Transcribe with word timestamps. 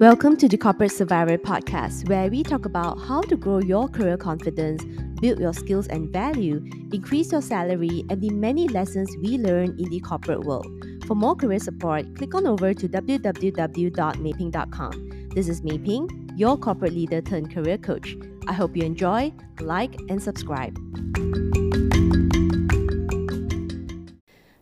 Welcome 0.00 0.36
to 0.38 0.48
the 0.48 0.56
Corporate 0.56 0.92
Survivor 0.92 1.36
podcast, 1.36 2.08
where 2.08 2.30
we 2.30 2.42
talk 2.42 2.64
about 2.64 2.98
how 3.02 3.20
to 3.20 3.36
grow 3.36 3.58
your 3.58 3.86
career 3.86 4.16
confidence, 4.16 4.82
build 5.20 5.38
your 5.38 5.52
skills 5.52 5.88
and 5.88 6.10
value, 6.10 6.64
increase 6.90 7.32
your 7.32 7.42
salary, 7.42 8.06
and 8.08 8.18
the 8.18 8.30
many 8.30 8.66
lessons 8.66 9.14
we 9.22 9.36
learn 9.36 9.78
in 9.78 9.90
the 9.90 10.00
corporate 10.00 10.40
world. 10.44 10.66
For 11.06 11.14
more 11.14 11.36
career 11.36 11.58
support, 11.58 12.16
click 12.16 12.34
on 12.34 12.46
over 12.46 12.72
to 12.72 12.88
www.maping.com. 12.88 13.28
This 15.34 15.48
is 15.50 15.62
Mei 15.62 15.76
Ping, 15.76 16.32
your 16.34 16.56
corporate 16.56 16.94
leader 16.94 17.20
turned 17.20 17.52
career 17.52 17.76
coach. 17.76 18.16
I 18.48 18.54
hope 18.54 18.74
you 18.74 18.84
enjoy, 18.84 19.34
like, 19.60 20.00
and 20.08 20.22
subscribe. 20.22 20.78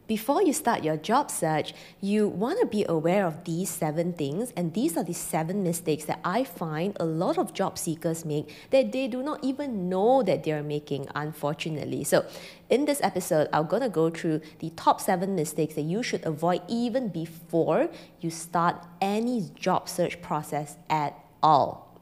Before 0.09 0.43
you 0.43 0.54
start 0.54 0.84
your 0.84 0.96
job 0.96 1.30
search, 1.30 1.74
you 2.00 2.29
want 2.29 2.59
to 2.61 2.66
be 2.66 2.82
aware 2.88 3.27
of 3.27 3.45
these 3.45 3.69
seven 3.69 4.15
things, 4.15 4.55
and 4.56 4.73
these 4.73 4.96
are 4.96 5.05
the 5.05 5.12
seven 5.12 5.62
mistakes 5.62 6.06
that 6.06 6.20
I 6.24 6.45
find 6.45 6.96
a 6.98 7.05
lot 7.05 7.37
of 7.37 7.52
job 7.52 7.77
seekers 7.77 8.24
make 8.24 8.48
that 8.70 8.91
they 8.91 9.06
do 9.06 9.23
not 9.23 9.45
even 9.45 9.91
know 9.91 10.23
that 10.23 10.45
they're 10.45 10.62
making, 10.62 11.09
unfortunately. 11.15 12.05
So, 12.05 12.24
in 12.70 12.87
this 12.87 13.02
episode, 13.02 13.51
I'm 13.52 13.66
going 13.66 13.82
to 13.82 13.91
go 13.91 14.09
through 14.09 14.41
the 14.60 14.70
top 14.70 15.02
seven 15.02 15.34
mistakes 15.34 15.74
that 15.74 15.82
you 15.82 16.02
should 16.02 16.24
avoid 16.24 16.62
even 16.68 17.09
before 17.09 17.90
you 18.23 18.30
start 18.30 18.77
any 19.02 19.51
job 19.56 19.90
search 19.90 20.23
process 20.23 20.79
at 20.88 21.23
all. 21.43 22.01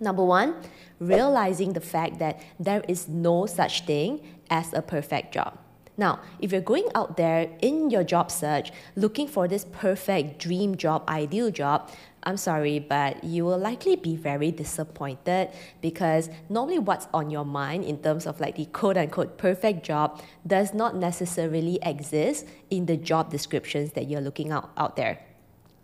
Number 0.00 0.24
one, 0.24 0.54
realizing 0.98 1.74
the 1.74 1.82
fact 1.82 2.18
that 2.20 2.40
there 2.58 2.82
is 2.88 3.06
no 3.06 3.44
such 3.44 3.84
thing 3.84 4.22
as 4.48 4.72
a 4.72 4.80
perfect 4.80 5.34
job. 5.34 5.58
Now, 5.96 6.20
if 6.40 6.50
you're 6.50 6.60
going 6.60 6.88
out 6.94 7.16
there 7.16 7.48
in 7.60 7.88
your 7.88 8.02
job 8.02 8.30
search 8.30 8.72
looking 8.96 9.28
for 9.28 9.46
this 9.46 9.64
perfect 9.64 10.40
dream 10.40 10.76
job, 10.76 11.08
ideal 11.08 11.50
job, 11.50 11.90
I'm 12.24 12.36
sorry, 12.36 12.78
but 12.78 13.22
you 13.22 13.44
will 13.44 13.58
likely 13.58 13.96
be 13.96 14.16
very 14.16 14.50
disappointed 14.50 15.50
because 15.82 16.30
normally 16.48 16.78
what's 16.78 17.06
on 17.12 17.30
your 17.30 17.44
mind 17.44 17.84
in 17.84 17.98
terms 17.98 18.26
of 18.26 18.40
like 18.40 18.56
the 18.56 18.64
quote 18.66 18.96
unquote 18.96 19.38
perfect 19.38 19.84
job 19.84 20.20
does 20.46 20.74
not 20.74 20.96
necessarily 20.96 21.78
exist 21.82 22.46
in 22.70 22.86
the 22.86 22.96
job 22.96 23.30
descriptions 23.30 23.92
that 23.92 24.08
you're 24.08 24.22
looking 24.22 24.50
out, 24.50 24.70
out 24.76 24.96
there. 24.96 25.20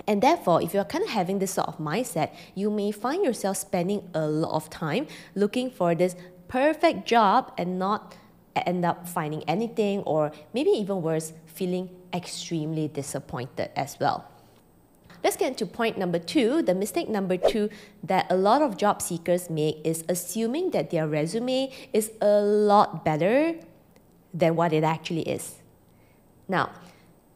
And 0.08 0.22
therefore, 0.22 0.62
if 0.62 0.74
you're 0.74 0.84
kind 0.84 1.04
of 1.04 1.10
having 1.10 1.38
this 1.38 1.52
sort 1.52 1.68
of 1.68 1.78
mindset, 1.78 2.34
you 2.54 2.70
may 2.70 2.90
find 2.90 3.24
yourself 3.24 3.58
spending 3.58 4.08
a 4.14 4.26
lot 4.26 4.52
of 4.56 4.70
time 4.70 5.06
looking 5.36 5.70
for 5.70 5.94
this 5.94 6.16
perfect 6.48 7.06
job 7.06 7.52
and 7.56 7.78
not 7.78 8.16
end 8.56 8.84
up 8.84 9.08
finding 9.08 9.42
anything, 9.44 10.00
or 10.00 10.32
maybe 10.52 10.70
even 10.70 11.02
worse, 11.02 11.32
feeling 11.46 11.90
extremely 12.12 12.88
disappointed 12.88 13.70
as 13.76 13.98
well. 14.00 14.26
Let's 15.22 15.36
get 15.36 15.48
into 15.48 15.66
point 15.66 15.98
number 15.98 16.18
two. 16.18 16.62
The 16.62 16.74
mistake 16.74 17.08
number 17.08 17.36
two 17.36 17.68
that 18.02 18.26
a 18.30 18.36
lot 18.36 18.62
of 18.62 18.76
job 18.76 19.02
seekers 19.02 19.50
make 19.50 19.78
is 19.84 20.02
assuming 20.08 20.70
that 20.70 20.90
their 20.90 21.06
resume 21.06 21.70
is 21.92 22.10
a 22.20 22.40
lot 22.40 23.04
better 23.04 23.54
than 24.32 24.56
what 24.56 24.72
it 24.72 24.82
actually 24.82 25.22
is. 25.22 25.56
Now, 26.48 26.70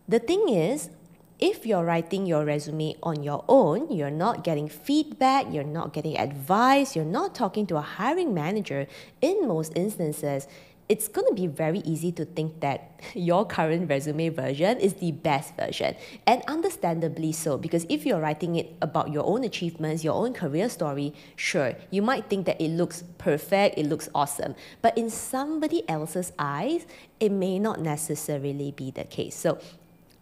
the 0.08 0.18
thing 0.18 0.48
is, 0.48 0.90
if 1.38 1.66
you're 1.66 1.84
writing 1.84 2.24
your 2.26 2.44
resume 2.44 2.96
on 3.02 3.22
your 3.22 3.44
own, 3.48 3.90
you're 3.92 4.10
not 4.10 4.44
getting 4.44 4.68
feedback, 4.68 5.52
you're 5.52 5.64
not 5.64 5.92
getting 5.92 6.16
advice, 6.16 6.96
you're 6.96 7.04
not 7.04 7.34
talking 7.34 7.66
to 7.66 7.76
a 7.76 7.82
hiring 7.82 8.32
manager, 8.32 8.86
in 9.20 9.46
most 9.46 9.72
instances, 9.76 10.46
it's 10.88 11.08
going 11.08 11.26
to 11.26 11.34
be 11.34 11.46
very 11.46 11.78
easy 11.80 12.12
to 12.12 12.24
think 12.24 12.60
that 12.60 13.00
your 13.14 13.46
current 13.46 13.88
resume 13.88 14.28
version 14.28 14.78
is 14.78 14.94
the 14.94 15.12
best 15.12 15.56
version. 15.56 15.96
And 16.26 16.42
understandably 16.46 17.32
so, 17.32 17.56
because 17.56 17.86
if 17.88 18.04
you're 18.04 18.20
writing 18.20 18.56
it 18.56 18.76
about 18.82 19.12
your 19.12 19.24
own 19.24 19.44
achievements, 19.44 20.04
your 20.04 20.14
own 20.14 20.34
career 20.34 20.68
story, 20.68 21.14
sure, 21.36 21.74
you 21.90 22.02
might 22.02 22.28
think 22.28 22.46
that 22.46 22.60
it 22.60 22.68
looks 22.68 23.02
perfect, 23.18 23.78
it 23.78 23.86
looks 23.86 24.08
awesome. 24.14 24.54
But 24.82 24.96
in 24.98 25.10
somebody 25.10 25.88
else's 25.88 26.32
eyes, 26.38 26.86
it 27.18 27.32
may 27.32 27.58
not 27.58 27.80
necessarily 27.80 28.72
be 28.72 28.90
the 28.90 29.04
case. 29.04 29.34
So 29.34 29.58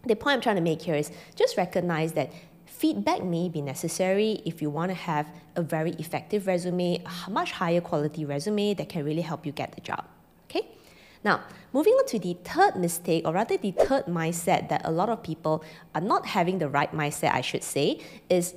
the 0.05 0.15
point 0.15 0.35
I'm 0.35 0.41
trying 0.41 0.55
to 0.55 0.61
make 0.61 0.81
here 0.81 0.95
is 0.95 1.11
just 1.35 1.57
recognize 1.57 2.13
that 2.13 2.31
feedback 2.65 3.23
may 3.23 3.49
be 3.49 3.61
necessary 3.61 4.41
if 4.45 4.61
you 4.61 4.69
want 4.69 4.91
to 4.91 4.95
have 4.95 5.27
a 5.55 5.61
very 5.61 5.91
effective 5.91 6.47
resume, 6.47 7.01
a 7.27 7.29
much 7.29 7.51
higher 7.51 7.79
quality 7.79 8.25
resume 8.25 8.73
that 8.73 8.89
can 8.89 9.05
really 9.05 9.21
help 9.21 9.45
you 9.45 9.51
get 9.51 9.73
the 9.73 9.81
job. 9.81 10.03
Now, 11.23 11.41
moving 11.71 11.93
on 11.93 12.05
to 12.07 12.19
the 12.19 12.37
third 12.43 12.75
mistake, 12.75 13.25
or 13.25 13.33
rather 13.33 13.57
the 13.57 13.71
third 13.71 14.05
mindset 14.05 14.69
that 14.69 14.81
a 14.83 14.91
lot 14.91 15.09
of 15.09 15.23
people 15.23 15.63
are 15.95 16.01
not 16.01 16.25
having 16.25 16.59
the 16.59 16.67
right 16.67 16.91
mindset, 16.91 17.33
I 17.33 17.41
should 17.41 17.63
say, 17.63 18.01
is 18.29 18.53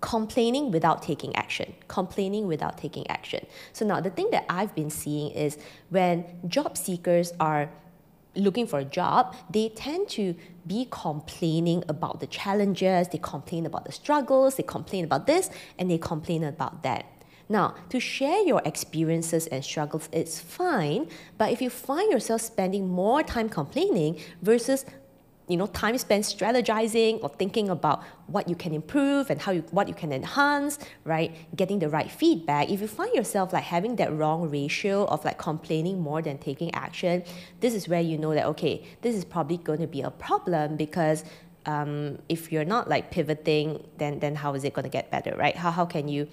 complaining 0.00 0.70
without 0.70 1.02
taking 1.02 1.34
action. 1.34 1.74
Complaining 1.88 2.46
without 2.46 2.78
taking 2.78 3.08
action. 3.10 3.46
So 3.72 3.84
now 3.84 4.00
the 4.00 4.10
thing 4.10 4.30
that 4.30 4.44
I've 4.48 4.74
been 4.74 4.90
seeing 4.90 5.32
is 5.32 5.58
when 5.90 6.24
job 6.46 6.76
seekers 6.76 7.32
are 7.40 7.70
looking 8.36 8.66
for 8.66 8.80
a 8.80 8.84
job, 8.84 9.34
they 9.50 9.70
tend 9.70 10.08
to 10.10 10.34
be 10.66 10.86
complaining 10.90 11.84
about 11.88 12.20
the 12.20 12.26
challenges, 12.26 13.08
they 13.08 13.18
complain 13.18 13.64
about 13.66 13.84
the 13.84 13.92
struggles, 13.92 14.56
they 14.56 14.62
complain 14.62 15.04
about 15.04 15.26
this, 15.26 15.50
and 15.78 15.90
they 15.90 15.98
complain 15.98 16.44
about 16.44 16.82
that. 16.82 17.06
Now, 17.48 17.74
to 17.90 18.00
share 18.00 18.42
your 18.42 18.62
experiences 18.64 19.46
and 19.48 19.64
struggles 19.64 20.08
is 20.12 20.40
fine, 20.40 21.08
but 21.36 21.52
if 21.52 21.60
you 21.60 21.70
find 21.70 22.10
yourself 22.10 22.40
spending 22.40 22.88
more 22.88 23.22
time 23.22 23.48
complaining 23.48 24.18
versus 24.40 24.84
you 25.46 25.58
know, 25.58 25.66
time 25.66 25.96
spent 25.98 26.24
strategizing 26.24 27.22
or 27.22 27.28
thinking 27.28 27.68
about 27.68 28.02
what 28.28 28.48
you 28.48 28.56
can 28.56 28.72
improve 28.72 29.28
and 29.28 29.40
how 29.40 29.52
you, 29.52 29.60
what 29.72 29.88
you 29.88 29.94
can 29.94 30.10
enhance, 30.10 30.78
right? 31.04 31.36
Getting 31.54 31.80
the 31.80 31.88
right 31.88 32.10
feedback. 32.10 32.70
If 32.70 32.80
you 32.80 32.86
find 32.86 33.14
yourself 33.14 33.52
like 33.52 33.64
having 33.64 33.96
that 33.96 34.10
wrong 34.16 34.48
ratio 34.50 35.04
of 35.04 35.24
like 35.24 35.36
complaining 35.36 36.00
more 36.00 36.22
than 36.22 36.38
taking 36.38 36.74
action, 36.74 37.24
this 37.60 37.74
is 37.74 37.88
where 37.88 38.00
you 38.00 38.16
know 38.16 38.32
that 38.32 38.46
okay, 38.46 38.86
this 39.02 39.14
is 39.14 39.24
probably 39.24 39.58
going 39.58 39.80
to 39.80 39.86
be 39.86 40.00
a 40.00 40.10
problem 40.10 40.76
because 40.76 41.24
um, 41.66 42.18
if 42.28 42.50
you're 42.50 42.64
not 42.64 42.88
like 42.88 43.10
pivoting, 43.10 43.86
then 43.98 44.20
then 44.20 44.34
how 44.34 44.54
is 44.54 44.64
it 44.64 44.72
going 44.72 44.84
to 44.84 44.90
get 44.90 45.10
better, 45.10 45.36
right? 45.36 45.56
How 45.56 45.70
how 45.70 45.84
can 45.84 46.08
you 46.08 46.26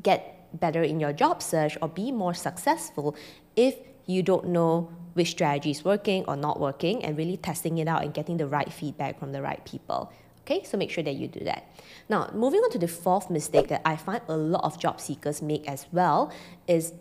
get 0.00 0.38
better 0.58 0.82
in 0.82 1.00
your 1.00 1.12
job 1.12 1.42
search 1.42 1.76
or 1.80 1.88
be 1.88 2.12
more 2.12 2.34
successful 2.34 3.16
if 3.56 3.76
you 4.06 4.22
don't 4.22 4.48
know 4.48 4.90
which 5.14 5.30
strategy 5.30 5.70
is 5.70 5.84
working 5.84 6.24
or 6.26 6.36
not 6.36 6.58
working 6.58 7.04
and 7.04 7.16
really 7.16 7.36
testing 7.36 7.78
it 7.78 7.88
out 7.88 8.02
and 8.02 8.14
getting 8.14 8.36
the 8.36 8.46
right 8.46 8.72
feedback 8.72 9.18
from 9.18 9.32
the 9.32 9.42
right 9.42 9.64
people. 9.64 10.12
Okay, 10.40 10.64
so 10.64 10.76
make 10.76 10.90
sure 10.90 11.04
that 11.04 11.14
you 11.14 11.28
do 11.28 11.40
that. 11.44 11.70
Now, 12.08 12.30
moving 12.34 12.60
on 12.60 12.70
to 12.72 12.78
the 12.78 12.88
fourth 12.88 13.30
mistake 13.30 13.68
that 13.68 13.80
I 13.84 13.96
find 13.96 14.20
a 14.28 14.36
lot 14.36 14.64
of 14.64 14.78
job 14.78 15.00
seekers 15.00 15.40
make 15.40 15.68
as 15.68 15.86
well 15.92 16.32
is 16.66 16.94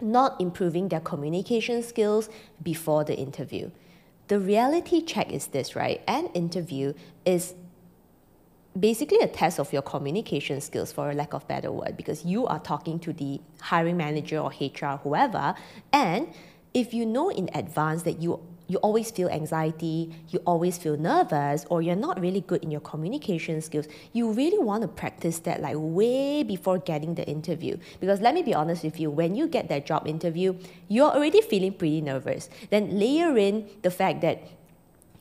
not 0.00 0.40
improving 0.40 0.88
their 0.88 1.00
communication 1.00 1.82
skills 1.82 2.28
before 2.62 3.02
the 3.02 3.16
interview. 3.16 3.70
The 4.28 4.38
reality 4.38 5.02
check 5.02 5.32
is 5.32 5.48
this, 5.48 5.74
right? 5.74 6.00
An 6.06 6.26
interview 6.28 6.94
is 7.24 7.54
basically 8.78 9.18
a 9.18 9.28
test 9.28 9.58
of 9.58 9.72
your 9.72 9.82
communication 9.82 10.60
skills 10.60 10.92
for 10.92 11.10
a 11.10 11.14
lack 11.14 11.32
of 11.32 11.46
better 11.48 11.72
word 11.72 11.96
because 11.96 12.24
you 12.24 12.46
are 12.46 12.58
talking 12.60 12.98
to 13.00 13.12
the 13.12 13.40
hiring 13.60 13.96
manager 13.96 14.38
or 14.38 14.50
HR 14.60 14.98
whoever 15.02 15.54
and 15.92 16.28
if 16.74 16.92
you 16.92 17.06
know 17.06 17.30
in 17.30 17.48
advance 17.54 18.02
that 18.02 18.20
you 18.20 18.40
you 18.68 18.78
always 18.78 19.10
feel 19.10 19.28
anxiety, 19.28 20.12
you 20.28 20.40
always 20.40 20.76
feel 20.76 20.96
nervous, 20.96 21.64
or 21.70 21.82
you're 21.82 21.96
not 21.96 22.20
really 22.20 22.40
good 22.40 22.62
in 22.64 22.70
your 22.70 22.80
communication 22.80 23.60
skills, 23.60 23.86
you 24.12 24.32
really 24.32 24.58
want 24.58 24.82
to 24.82 24.88
practice 24.88 25.38
that 25.40 25.60
like 25.60 25.76
way 25.78 26.42
before 26.42 26.78
getting 26.78 27.14
the 27.14 27.26
interview. 27.26 27.76
Because 28.00 28.20
let 28.20 28.34
me 28.34 28.42
be 28.42 28.54
honest 28.54 28.82
with 28.82 28.98
you, 28.98 29.10
when 29.10 29.34
you 29.34 29.46
get 29.46 29.68
that 29.68 29.86
job 29.86 30.06
interview, 30.06 30.58
you're 30.88 31.10
already 31.10 31.40
feeling 31.42 31.72
pretty 31.74 32.00
nervous. 32.00 32.48
Then 32.70 32.98
layer 32.98 33.36
in 33.38 33.68
the 33.82 33.90
fact 33.90 34.20
that 34.22 34.42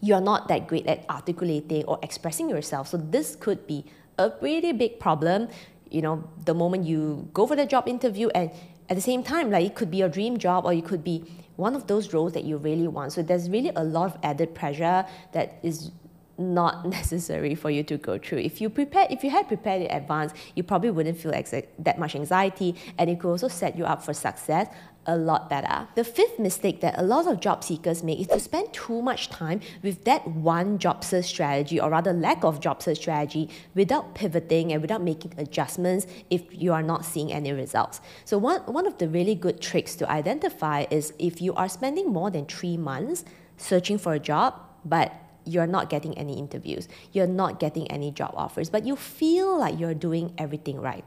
you're 0.05 0.21
not 0.21 0.47
that 0.47 0.67
great 0.67 0.85
at 0.85 1.03
articulating 1.09 1.83
or 1.85 1.97
expressing 2.03 2.47
yourself. 2.47 2.87
So 2.87 2.97
this 2.97 3.35
could 3.35 3.65
be 3.65 3.85
a 4.19 4.29
pretty 4.29 4.71
big 4.71 4.99
problem, 4.99 5.49
you 5.89 6.01
know, 6.01 6.23
the 6.45 6.53
moment 6.53 6.85
you 6.85 7.27
go 7.33 7.47
for 7.47 7.55
the 7.55 7.65
job 7.65 7.87
interview 7.87 8.29
and 8.29 8.51
at 8.87 8.95
the 8.95 9.01
same 9.01 9.23
time, 9.23 9.49
like 9.49 9.65
it 9.65 9.75
could 9.75 9.89
be 9.89 9.97
your 9.97 10.09
dream 10.09 10.37
job 10.37 10.65
or 10.65 10.73
it 10.73 10.85
could 10.85 11.03
be 11.03 11.23
one 11.55 11.75
of 11.75 11.87
those 11.87 12.13
roles 12.13 12.33
that 12.33 12.43
you 12.43 12.57
really 12.57 12.87
want. 12.87 13.13
So 13.13 13.23
there's 13.23 13.49
really 13.49 13.71
a 13.75 13.83
lot 13.83 14.13
of 14.13 14.19
added 14.21 14.53
pressure 14.53 15.05
that 15.31 15.57
is 15.63 15.91
not 16.37 16.85
necessary 16.97 17.55
for 17.55 17.69
you 17.69 17.83
to 17.83 17.97
go 17.97 18.17
through. 18.17 18.39
If 18.39 18.61
you 18.61 18.69
prepare, 18.69 19.07
if 19.09 19.23
you 19.23 19.29
had 19.29 19.47
prepared 19.47 19.81
in 19.83 19.91
advance, 19.91 20.33
you 20.55 20.63
probably 20.63 20.91
wouldn't 20.91 21.17
feel 21.17 21.31
that 21.31 21.99
much 21.99 22.15
anxiety, 22.15 22.75
and 22.97 23.09
it 23.09 23.19
could 23.19 23.29
also 23.29 23.47
set 23.47 23.77
you 23.77 23.85
up 23.85 24.03
for 24.03 24.13
success 24.13 24.67
a 25.07 25.15
lot 25.15 25.49
better. 25.49 25.87
The 25.95 26.03
fifth 26.03 26.39
mistake 26.39 26.81
that 26.81 26.97
a 26.97 27.03
lot 27.03 27.27
of 27.27 27.39
job 27.39 27.63
seekers 27.63 28.03
make 28.03 28.19
is 28.19 28.27
to 28.27 28.39
spend 28.39 28.73
too 28.73 29.01
much 29.01 29.29
time 29.29 29.61
with 29.83 30.03
that 30.05 30.27
one 30.27 30.79
job 30.79 31.03
search 31.03 31.25
strategy, 31.25 31.79
or 31.79 31.89
rather 31.89 32.13
lack 32.13 32.43
of 32.43 32.59
job 32.59 32.81
search 32.81 32.97
strategy, 32.97 33.49
without 33.75 34.15
pivoting 34.15 34.71
and 34.71 34.81
without 34.81 35.01
making 35.01 35.33
adjustments 35.37 36.07
if 36.29 36.43
you 36.51 36.73
are 36.73 36.83
not 36.83 37.05
seeing 37.05 37.31
any 37.31 37.51
results. 37.51 38.01
So 38.25 38.37
one 38.37 38.61
one 38.61 38.87
of 38.87 38.97
the 38.97 39.07
really 39.07 39.35
good 39.35 39.61
tricks 39.61 39.95
to 39.95 40.09
identify 40.09 40.85
is 40.89 41.13
if 41.19 41.41
you 41.41 41.53
are 41.53 41.69
spending 41.69 42.11
more 42.11 42.31
than 42.31 42.45
three 42.45 42.77
months 42.77 43.23
searching 43.57 43.97
for 43.97 44.13
a 44.13 44.19
job, 44.19 44.59
but 44.83 45.13
you're 45.45 45.67
not 45.67 45.89
getting 45.89 46.17
any 46.17 46.37
interviews, 46.37 46.87
you're 47.11 47.27
not 47.27 47.59
getting 47.59 47.89
any 47.91 48.11
job 48.11 48.33
offers, 48.35 48.69
but 48.69 48.85
you 48.85 48.95
feel 48.95 49.57
like 49.57 49.79
you're 49.79 49.93
doing 49.93 50.33
everything 50.37 50.79
right. 50.79 51.05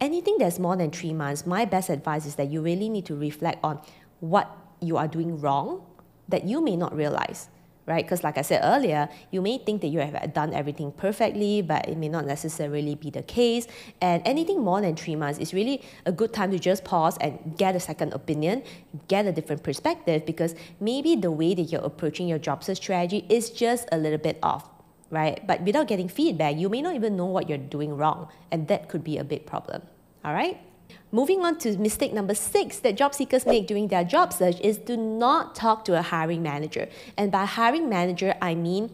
Anything 0.00 0.36
that's 0.38 0.58
more 0.58 0.76
than 0.76 0.90
three 0.90 1.12
months, 1.12 1.46
my 1.46 1.64
best 1.64 1.90
advice 1.90 2.26
is 2.26 2.34
that 2.36 2.50
you 2.50 2.60
really 2.60 2.88
need 2.88 3.06
to 3.06 3.14
reflect 3.14 3.58
on 3.62 3.80
what 4.20 4.50
you 4.80 4.96
are 4.96 5.08
doing 5.08 5.40
wrong 5.40 5.84
that 6.28 6.44
you 6.44 6.60
may 6.60 6.76
not 6.76 6.94
realize 6.94 7.48
right? 7.86 8.04
Because, 8.04 8.24
like 8.24 8.38
I 8.38 8.42
said 8.42 8.60
earlier, 8.64 9.08
you 9.30 9.42
may 9.42 9.58
think 9.58 9.80
that 9.82 9.88
you 9.88 10.00
have 10.00 10.32
done 10.32 10.54
everything 10.54 10.92
perfectly, 10.92 11.62
but 11.62 11.88
it 11.88 11.96
may 11.96 12.08
not 12.08 12.26
necessarily 12.26 12.94
be 12.94 13.10
the 13.10 13.22
case. 13.22 13.66
And 14.00 14.22
anything 14.24 14.60
more 14.62 14.80
than 14.80 14.96
three 14.96 15.16
months 15.16 15.38
is 15.38 15.52
really 15.52 15.82
a 16.06 16.12
good 16.12 16.32
time 16.32 16.50
to 16.50 16.58
just 16.58 16.84
pause 16.84 17.16
and 17.20 17.56
get 17.56 17.76
a 17.76 17.80
second 17.80 18.12
opinion, 18.12 18.62
get 19.08 19.26
a 19.26 19.32
different 19.32 19.62
perspective, 19.62 20.24
because 20.26 20.54
maybe 20.80 21.16
the 21.16 21.30
way 21.30 21.54
that 21.54 21.64
you're 21.64 21.84
approaching 21.84 22.28
your 22.28 22.38
job 22.38 22.64
search 22.64 22.78
strategy 22.78 23.26
is 23.28 23.50
just 23.50 23.88
a 23.92 23.98
little 23.98 24.18
bit 24.18 24.38
off. 24.42 24.70
Right? 25.10 25.46
But 25.46 25.60
without 25.62 25.86
getting 25.86 26.08
feedback, 26.08 26.56
you 26.56 26.68
may 26.68 26.82
not 26.82 26.96
even 26.96 27.16
know 27.16 27.26
what 27.26 27.48
you're 27.48 27.58
doing 27.58 27.96
wrong, 27.96 28.28
and 28.50 28.66
that 28.68 28.88
could 28.88 29.04
be 29.04 29.18
a 29.18 29.24
big 29.24 29.46
problem. 29.46 29.82
All 30.24 30.32
right? 30.32 30.58
Moving 31.14 31.44
on 31.44 31.58
to 31.58 31.78
mistake 31.78 32.12
number 32.12 32.34
six 32.34 32.80
that 32.80 32.96
job 32.96 33.14
seekers 33.14 33.46
make 33.46 33.68
during 33.68 33.86
their 33.86 34.02
job 34.02 34.32
search 34.32 34.60
is 34.60 34.78
do 34.78 34.96
not 34.96 35.54
talk 35.54 35.84
to 35.84 35.96
a 35.96 36.02
hiring 36.02 36.42
manager. 36.42 36.88
And 37.16 37.30
by 37.30 37.44
hiring 37.44 37.88
manager, 37.88 38.34
I 38.42 38.56
mean 38.56 38.90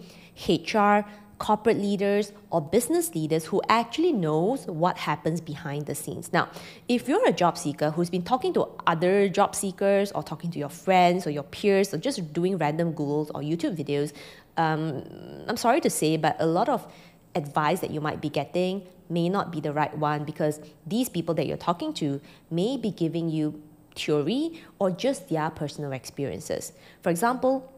HR, 0.47 1.07
corporate 1.39 1.79
leaders 1.79 2.33
or 2.51 2.61
business 2.61 3.15
leaders 3.15 3.47
who 3.47 3.63
actually 3.71 4.13
knows 4.13 4.67
what 4.67 4.99
happens 4.99 5.41
behind 5.41 5.87
the 5.87 5.95
scenes. 5.95 6.31
Now, 6.31 6.51
if 6.89 7.09
you're 7.09 7.27
a 7.27 7.33
job 7.33 7.57
seeker 7.57 7.91
who's 7.91 8.11
been 8.11 8.21
talking 8.21 8.53
to 8.53 8.69
other 8.87 9.31
job 9.31 9.57
seekers 9.57 10.13
or 10.13 10.23
talking 10.23 10.51
to 10.51 10.59
your 10.59 10.69
friends 10.69 11.27
or 11.27 11.31
your 11.31 11.45
peers 11.45 11.95
or 11.95 11.97
just 11.97 12.35
doing 12.35 12.59
random 12.59 12.93
Googles 12.93 13.31
or 13.35 13.41
YouTube 13.41 13.79
videos, 13.83 14.13
um, 14.59 15.03
I'm 15.49 15.57
sorry 15.57 15.81
to 15.81 15.89
say, 15.89 16.19
but 16.19 16.37
a 16.39 16.45
lot 16.45 16.69
of 16.69 16.87
advice 17.35 17.81
that 17.81 17.91
you 17.91 18.03
might 18.03 18.21
be 18.21 18.29
getting 18.29 18.83
may 19.11 19.29
not 19.29 19.51
be 19.51 19.61
the 19.61 19.73
right 19.73 19.97
one 19.99 20.25
because 20.25 20.61
these 20.87 21.09
people 21.09 21.35
that 21.35 21.47
you're 21.47 21.57
talking 21.57 21.93
to 21.95 22.21
may 22.51 22.77
be 22.77 22.91
giving 22.91 23.29
you 23.29 23.61
theory 23.95 24.63
or 24.79 24.91
just 24.91 25.29
their 25.29 25.51
personal 25.51 25.93
experiences. 25.93 26.73
For 27.03 27.11
example, 27.11 27.71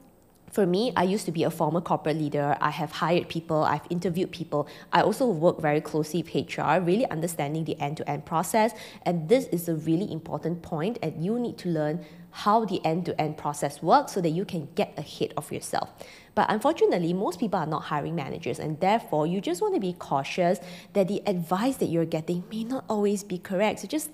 for 0.52 0.66
me, 0.66 0.92
I 0.94 1.04
used 1.04 1.24
to 1.24 1.32
be 1.32 1.44
a 1.44 1.50
former 1.50 1.80
corporate 1.80 2.18
leader. 2.18 2.56
I 2.60 2.70
have 2.70 2.92
hired 2.92 3.30
people, 3.30 3.62
I've 3.64 3.86
interviewed 3.88 4.30
people. 4.30 4.68
I 4.92 5.00
also 5.00 5.26
work 5.26 5.60
very 5.62 5.80
closely 5.80 6.22
with 6.22 6.34
HR, 6.34 6.78
really 6.78 7.06
understanding 7.10 7.64
the 7.64 7.80
end 7.80 7.96
to 7.96 8.08
end 8.08 8.26
process. 8.26 8.72
And 9.06 9.30
this 9.30 9.46
is 9.46 9.68
a 9.70 9.74
really 9.74 10.12
important 10.12 10.60
point, 10.60 10.98
and 11.02 11.24
you 11.24 11.38
need 11.38 11.56
to 11.58 11.70
learn 11.70 12.04
how 12.32 12.66
the 12.66 12.84
end 12.84 13.06
to 13.06 13.18
end 13.18 13.38
process 13.38 13.82
works 13.82 14.12
so 14.12 14.20
that 14.20 14.30
you 14.30 14.44
can 14.44 14.68
get 14.74 14.92
ahead 14.98 15.32
of 15.38 15.50
yourself. 15.50 15.90
But 16.34 16.50
unfortunately, 16.50 17.14
most 17.14 17.40
people 17.40 17.58
are 17.58 17.66
not 17.66 17.84
hiring 17.84 18.14
managers, 18.14 18.58
and 18.58 18.78
therefore, 18.78 19.26
you 19.26 19.40
just 19.40 19.62
want 19.62 19.72
to 19.74 19.80
be 19.80 19.94
cautious 19.94 20.58
that 20.92 21.08
the 21.08 21.22
advice 21.26 21.76
that 21.76 21.86
you're 21.86 22.04
getting 22.04 22.44
may 22.50 22.64
not 22.64 22.84
always 22.88 23.24
be 23.24 23.38
correct. 23.38 23.80
So 23.80 23.88
just 23.88 24.10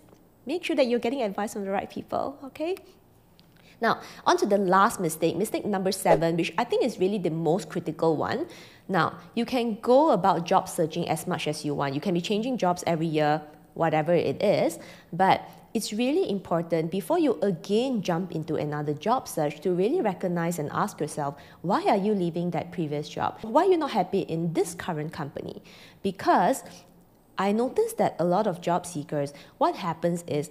make 0.47 0.65
sure 0.65 0.77
that 0.77 0.87
you're 0.87 1.01
getting 1.01 1.23
advice 1.23 1.55
from 1.55 1.65
the 1.65 1.71
right 1.71 1.91
people, 1.91 2.39
okay? 2.45 2.77
Now, 3.81 4.01
on 4.27 4.37
to 4.39 4.47
the 4.47 4.59
last 4.59 5.01
mistake, 5.01 5.37
mistake 5.37 5.65
number 5.65 5.93
seven, 5.93 6.37
which 6.37 6.53
I 6.59 6.65
think 6.65 6.85
is 6.85 6.99
really 6.99 7.19
the 7.19 7.31
most 7.31 7.69
critical 7.69 8.17
one. 8.17 8.47
Now, 8.89 9.19
you 9.35 9.45
can 9.45 9.79
go 9.81 10.11
about 10.11 10.47
job 10.47 10.69
searching 10.69 11.09
as 11.09 11.27
much 11.27 11.47
as 11.47 11.65
you 11.65 11.75
want. 11.75 11.95
You 11.95 12.01
can 12.01 12.15
be 12.15 12.21
changing 12.21 12.59
jobs 12.59 12.83
every 12.87 13.07
year, 13.07 13.43
whatever 13.75 14.13
it 14.13 14.43
is, 14.43 14.79
but 15.13 15.49
it's 15.75 15.93
really 15.93 16.29
important 16.29 16.91
before 16.91 17.19
you 17.19 17.39
again 17.43 18.03
jump 18.03 18.33
into 18.33 18.57
another 18.57 18.95
job 18.95 19.29
search 19.29 19.61
to 19.61 19.73
really 19.73 20.01
recognize 20.01 20.59
and 20.59 20.71
ask 20.73 20.99
yourself 20.99 21.37
why 21.61 21.85
are 21.85 21.97
you 21.97 22.15
leaving 22.15 22.51
that 22.51 22.73
previous 22.73 23.09
job? 23.09 23.39
Why 23.43 23.65
are 23.65 23.71
you 23.71 23.77
not 23.77 23.91
happy 23.91 24.21
in 24.21 24.55
this 24.55 24.75
current 24.75 25.13
company? 25.13 25.63
Because 26.03 26.65
I 27.37 27.53
noticed 27.53 27.99
that 27.99 28.17
a 28.19 28.25
lot 28.25 28.47
of 28.49 28.61
job 28.61 28.87
seekers, 28.87 29.33
what 29.59 29.77
happens 29.77 30.25
is 30.27 30.51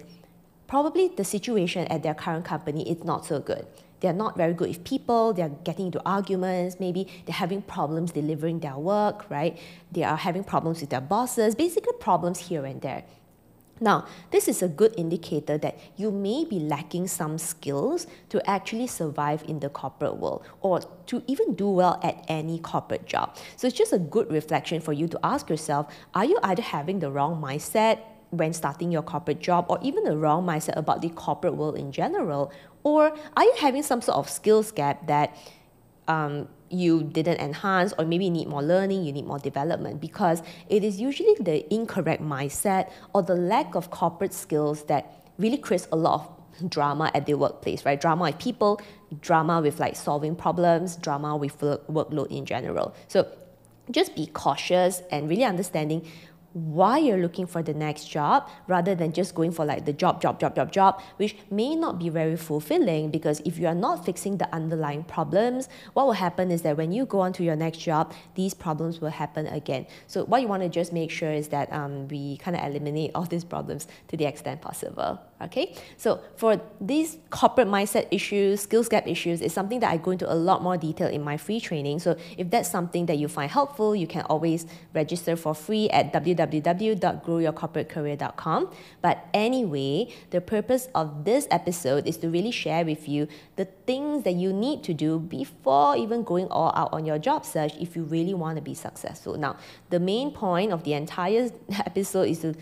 probably 0.68 1.08
the 1.08 1.24
situation 1.24 1.88
at 1.88 2.02
their 2.04 2.14
current 2.14 2.44
company 2.44 2.88
is 2.88 3.02
not 3.02 3.26
so 3.26 3.40
good. 3.40 3.66
They're 4.00 4.12
not 4.12 4.36
very 4.36 4.52
good 4.54 4.68
with 4.68 4.84
people, 4.84 5.32
they're 5.32 5.48
getting 5.48 5.86
into 5.86 6.00
arguments, 6.06 6.78
maybe 6.78 7.08
they're 7.26 7.34
having 7.34 7.62
problems 7.62 8.12
delivering 8.12 8.60
their 8.60 8.76
work, 8.76 9.28
right? 9.28 9.58
They 9.90 10.04
are 10.04 10.16
having 10.16 10.44
problems 10.44 10.80
with 10.80 10.90
their 10.90 11.00
bosses, 11.00 11.56
basically 11.56 11.94
problems 11.98 12.38
here 12.38 12.64
and 12.64 12.80
there. 12.80 13.02
Now, 13.80 14.06
this 14.30 14.48
is 14.48 14.62
a 14.62 14.68
good 14.68 14.94
indicator 14.96 15.56
that 15.58 15.78
you 15.96 16.10
may 16.10 16.44
be 16.44 16.58
lacking 16.58 17.08
some 17.08 17.38
skills 17.38 18.06
to 18.28 18.48
actually 18.48 18.88
survive 18.88 19.44
in 19.46 19.60
the 19.60 19.68
corporate 19.68 20.16
world 20.16 20.44
or 20.60 20.80
to 21.06 21.22
even 21.26 21.54
do 21.54 21.68
well 21.68 22.00
at 22.02 22.24
any 22.28 22.58
corporate 22.58 23.06
job. 23.06 23.36
So 23.56 23.66
it's 23.68 23.76
just 23.76 23.92
a 23.92 23.98
good 23.98 24.30
reflection 24.30 24.80
for 24.80 24.92
you 24.92 25.06
to 25.08 25.18
ask 25.22 25.48
yourself 25.48 25.94
are 26.14 26.24
you 26.24 26.38
either 26.42 26.62
having 26.62 26.98
the 26.98 27.10
wrong 27.10 27.40
mindset? 27.40 28.00
When 28.30 28.52
starting 28.52 28.92
your 28.92 29.02
corporate 29.02 29.40
job, 29.40 29.66
or 29.68 29.78
even 29.82 30.04
the 30.04 30.16
wrong 30.16 30.44
mindset 30.44 30.76
about 30.76 31.00
the 31.00 31.08
corporate 31.08 31.54
world 31.56 31.76
in 31.76 31.92
general, 31.92 32.52
or 32.82 33.16
are 33.36 33.44
you 33.44 33.54
having 33.58 33.82
some 33.82 34.02
sort 34.02 34.18
of 34.18 34.28
skills 34.28 34.70
gap 34.70 35.06
that 35.06 35.36
um, 36.08 36.48
you 36.70 37.02
didn't 37.02 37.38
enhance 37.38 37.92
or 37.98 38.04
maybe 38.04 38.24
you 38.24 38.30
need 38.30 38.48
more 38.48 38.62
learning, 38.62 39.04
you 39.04 39.12
need 39.12 39.26
more 39.26 39.38
development 39.38 40.00
because 40.00 40.42
it 40.68 40.84
is 40.84 41.00
usually 41.00 41.34
the 41.40 41.72
incorrect 41.72 42.22
mindset 42.22 42.90
or 43.14 43.22
the 43.22 43.34
lack 43.34 43.74
of 43.74 43.90
corporate 43.90 44.34
skills 44.34 44.84
that 44.84 45.24
really 45.38 45.56
creates 45.56 45.88
a 45.92 45.96
lot 45.96 46.20
of 46.60 46.70
drama 46.70 47.10
at 47.14 47.26
the 47.26 47.34
workplace, 47.34 47.84
right? 47.84 48.00
Drama 48.00 48.24
with 48.24 48.38
people, 48.38 48.80
drama 49.20 49.60
with 49.60 49.78
like 49.78 49.96
solving 49.96 50.34
problems, 50.34 50.96
drama 50.96 51.36
with 51.36 51.58
workload 51.60 52.28
in 52.28 52.44
general. 52.44 52.94
So 53.06 53.30
just 53.90 54.14
be 54.14 54.26
cautious 54.26 55.02
and 55.10 55.30
really 55.30 55.44
understanding 55.44 56.06
why 56.58 56.98
you're 56.98 57.18
looking 57.18 57.46
for 57.46 57.62
the 57.62 57.74
next 57.74 58.04
job 58.06 58.48
rather 58.66 58.94
than 58.94 59.12
just 59.12 59.34
going 59.34 59.52
for 59.52 59.64
like 59.64 59.84
the 59.84 59.92
job, 59.92 60.20
job, 60.20 60.40
job, 60.40 60.54
job, 60.54 60.72
job, 60.72 61.00
which 61.16 61.36
may 61.50 61.74
not 61.74 61.98
be 61.98 62.08
very 62.08 62.36
fulfilling 62.36 63.10
because 63.10 63.40
if 63.44 63.58
you 63.58 63.66
are 63.66 63.74
not 63.74 64.04
fixing 64.04 64.38
the 64.38 64.52
underlying 64.54 65.04
problems, 65.04 65.68
what 65.94 66.06
will 66.06 66.12
happen 66.12 66.50
is 66.50 66.62
that 66.62 66.76
when 66.76 66.92
you 66.92 67.06
go 67.06 67.20
on 67.20 67.32
to 67.32 67.44
your 67.44 67.56
next 67.56 67.78
job, 67.78 68.12
these 68.34 68.54
problems 68.54 69.00
will 69.00 69.10
happen 69.10 69.46
again. 69.46 69.86
So 70.06 70.24
what 70.24 70.42
you 70.42 70.48
want 70.48 70.62
to 70.62 70.68
just 70.68 70.92
make 70.92 71.10
sure 71.10 71.30
is 71.32 71.48
that 71.48 71.72
um, 71.72 72.08
we 72.08 72.36
kind 72.38 72.56
of 72.56 72.64
eliminate 72.64 73.12
all 73.14 73.24
these 73.24 73.44
problems 73.44 73.86
to 74.08 74.16
the 74.16 74.24
extent 74.24 74.60
possible. 74.60 75.20
Okay, 75.40 75.72
so 75.96 76.20
for 76.34 76.60
these 76.80 77.16
corporate 77.30 77.68
mindset 77.68 78.08
issues, 78.10 78.62
skills 78.62 78.88
gap 78.88 79.06
issues, 79.06 79.40
is 79.40 79.52
something 79.52 79.78
that 79.78 79.92
I 79.92 79.96
go 79.96 80.10
into 80.10 80.28
a 80.30 80.34
lot 80.34 80.64
more 80.64 80.76
detail 80.76 81.06
in 81.06 81.22
my 81.22 81.36
free 81.36 81.60
training. 81.60 82.00
So 82.00 82.16
if 82.36 82.50
that's 82.50 82.68
something 82.68 83.06
that 83.06 83.18
you 83.18 83.28
find 83.28 83.48
helpful, 83.48 83.94
you 83.94 84.08
can 84.08 84.22
always 84.22 84.66
register 84.94 85.36
for 85.36 85.54
free 85.54 85.88
at 85.90 86.12
www.growyourcorporatecareer.com. 86.12 88.72
But 89.00 89.28
anyway, 89.32 90.12
the 90.30 90.40
purpose 90.40 90.88
of 90.92 91.24
this 91.24 91.46
episode 91.52 92.08
is 92.08 92.16
to 92.16 92.28
really 92.28 92.50
share 92.50 92.84
with 92.84 93.08
you 93.08 93.28
the 93.54 93.66
things 93.86 94.24
that 94.24 94.34
you 94.34 94.52
need 94.52 94.82
to 94.84 94.92
do 94.92 95.20
before 95.20 95.96
even 95.96 96.24
going 96.24 96.48
all 96.48 96.72
out 96.74 96.92
on 96.92 97.06
your 97.06 97.20
job 97.20 97.46
search 97.46 97.76
if 97.76 97.94
you 97.94 98.02
really 98.02 98.34
want 98.34 98.56
to 98.56 98.62
be 98.62 98.74
successful. 98.74 99.38
Now, 99.38 99.56
the 99.90 100.00
main 100.00 100.32
point 100.32 100.72
of 100.72 100.82
the 100.82 100.94
entire 100.94 101.50
episode 101.86 102.28
is 102.28 102.40
to 102.40 102.56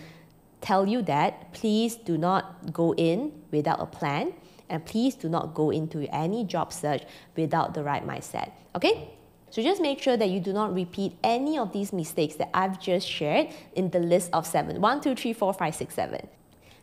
tell 0.66 0.86
you 0.86 1.00
that 1.02 1.52
please 1.52 1.94
do 1.94 2.18
not 2.18 2.72
go 2.72 2.92
in 2.94 3.32
without 3.52 3.80
a 3.80 3.86
plan 3.86 4.32
and 4.68 4.84
please 4.84 5.14
do 5.14 5.28
not 5.28 5.54
go 5.54 5.70
into 5.70 5.98
any 6.12 6.44
job 6.44 6.72
search 6.72 7.02
without 7.36 7.72
the 7.74 7.82
right 7.84 8.04
mindset. 8.04 8.50
Okay? 8.74 9.10
So 9.50 9.62
just 9.62 9.80
make 9.80 10.02
sure 10.02 10.16
that 10.16 10.28
you 10.28 10.40
do 10.40 10.52
not 10.52 10.74
repeat 10.74 11.16
any 11.22 11.56
of 11.56 11.72
these 11.72 11.92
mistakes 11.92 12.34
that 12.36 12.50
I've 12.52 12.80
just 12.80 13.08
shared 13.08 13.48
in 13.74 13.90
the 13.90 14.00
list 14.00 14.30
of 14.32 14.44
seven. 14.44 14.80
One, 14.80 15.00
two, 15.00 15.14
three, 15.14 15.32
four, 15.32 15.54
five, 15.54 15.74
six, 15.76 15.94
seven. 15.94 16.26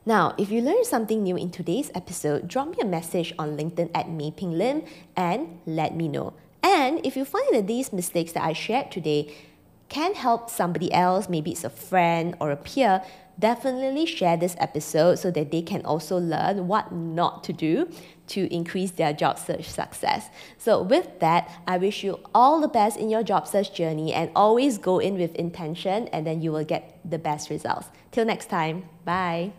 Now, 0.05 0.33
if 0.37 0.49
you 0.49 0.61
learned 0.61 0.85
something 0.85 1.21
new 1.21 1.35
in 1.35 1.51
today's 1.51 1.91
episode, 1.93 2.47
drop 2.47 2.69
me 2.69 2.77
a 2.81 2.85
message 2.85 3.33
on 3.37 3.57
LinkedIn 3.57 3.91
at 3.93 4.09
Mei 4.09 4.31
Ping 4.31 4.57
Lim 4.57 4.83
and 5.15 5.59
let 5.65 5.95
me 5.95 6.07
know. 6.07 6.33
And 6.61 7.05
if 7.05 7.17
you 7.17 7.25
find 7.25 7.53
that 7.53 7.67
these 7.67 7.91
mistakes 7.91 8.31
that 8.31 8.43
I 8.43 8.53
shared 8.53 8.91
today 8.91 9.33
can 9.89 10.15
help 10.15 10.49
somebody 10.49 10.91
else, 10.91 11.29
maybe 11.29 11.51
it's 11.51 11.63
a 11.63 11.69
friend 11.69 12.35
or 12.39 12.49
a 12.51 12.55
peer, 12.55 13.03
definitely 13.39 14.05
share 14.05 14.37
this 14.37 14.55
episode 14.59 15.19
so 15.19 15.31
that 15.31 15.51
they 15.51 15.61
can 15.61 15.83
also 15.85 16.17
learn 16.17 16.67
what 16.67 16.91
not 16.91 17.43
to 17.45 17.53
do 17.53 17.89
to 18.27 18.53
increase 18.53 18.91
their 18.91 19.13
job 19.13 19.37
search 19.37 19.69
success. 19.69 20.29
So, 20.57 20.81
with 20.81 21.19
that, 21.19 21.49
I 21.67 21.77
wish 21.77 22.03
you 22.03 22.19
all 22.33 22.61
the 22.61 22.67
best 22.67 22.97
in 22.97 23.09
your 23.09 23.23
job 23.23 23.47
search 23.47 23.73
journey 23.73 24.13
and 24.13 24.31
always 24.35 24.77
go 24.77 24.99
in 24.99 25.15
with 25.15 25.35
intention, 25.35 26.07
and 26.09 26.25
then 26.25 26.41
you 26.41 26.51
will 26.51 26.65
get 26.65 26.99
the 27.03 27.19
best 27.19 27.49
results. 27.49 27.87
Till 28.11 28.25
next 28.25 28.49
time, 28.49 28.83
bye. 29.05 29.51